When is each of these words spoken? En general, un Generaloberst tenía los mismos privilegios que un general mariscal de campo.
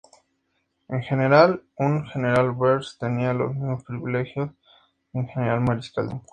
En 0.89 1.03
general, 1.03 1.61
un 1.77 2.07
Generaloberst 2.07 2.99
tenía 2.99 3.33
los 3.35 3.53
mismos 3.53 3.83
privilegios 3.83 4.49
que 5.11 5.19
un 5.19 5.27
general 5.27 5.61
mariscal 5.61 6.07
de 6.07 6.11
campo. 6.13 6.27